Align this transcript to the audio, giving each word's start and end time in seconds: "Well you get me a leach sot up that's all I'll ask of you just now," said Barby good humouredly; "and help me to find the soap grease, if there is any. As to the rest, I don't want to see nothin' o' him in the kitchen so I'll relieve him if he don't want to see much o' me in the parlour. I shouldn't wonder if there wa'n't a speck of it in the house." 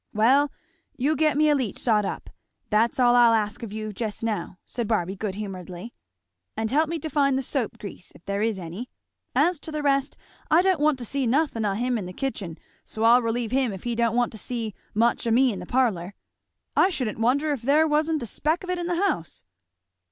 "Well 0.15 0.51
you 0.97 1.15
get 1.15 1.37
me 1.37 1.47
a 1.51 1.53
leach 1.53 1.77
sot 1.77 2.05
up 2.05 2.31
that's 2.71 2.99
all 2.99 3.15
I'll 3.15 3.35
ask 3.35 3.61
of 3.61 3.71
you 3.71 3.93
just 3.93 4.23
now," 4.23 4.57
said 4.65 4.87
Barby 4.87 5.15
good 5.15 5.35
humouredly; 5.35 5.93
"and 6.57 6.71
help 6.71 6.89
me 6.89 6.97
to 6.97 7.07
find 7.07 7.37
the 7.37 7.43
soap 7.43 7.77
grease, 7.77 8.11
if 8.15 8.25
there 8.25 8.41
is 8.41 8.57
any. 8.57 8.89
As 9.35 9.59
to 9.59 9.71
the 9.71 9.83
rest, 9.83 10.17
I 10.49 10.63
don't 10.63 10.79
want 10.79 10.97
to 10.97 11.05
see 11.05 11.27
nothin' 11.27 11.65
o' 11.65 11.73
him 11.73 11.99
in 11.99 12.07
the 12.07 12.13
kitchen 12.13 12.57
so 12.83 13.03
I'll 13.03 13.21
relieve 13.21 13.51
him 13.51 13.71
if 13.71 13.83
he 13.83 13.93
don't 13.93 14.15
want 14.15 14.31
to 14.31 14.39
see 14.39 14.73
much 14.95 15.27
o' 15.27 15.31
me 15.31 15.53
in 15.53 15.59
the 15.59 15.67
parlour. 15.67 16.15
I 16.75 16.89
shouldn't 16.89 17.19
wonder 17.19 17.51
if 17.51 17.61
there 17.61 17.87
wa'n't 17.87 18.23
a 18.23 18.25
speck 18.25 18.63
of 18.63 18.71
it 18.71 18.79
in 18.79 18.87
the 18.87 18.95
house." 19.07 19.43